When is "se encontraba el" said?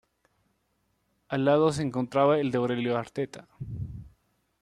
1.71-2.49